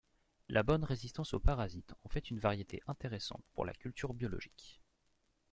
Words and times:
La 0.49 0.63
bonne 0.63 0.83
résistance 0.83 1.35
aux 1.35 1.39
parasites 1.39 1.93
en 2.03 2.09
fait 2.09 2.31
une 2.31 2.39
variété 2.39 2.81
intéressante 2.87 3.43
pour 3.53 3.65
la 3.67 3.73
culture 3.75 4.15
biologique. 4.15 4.81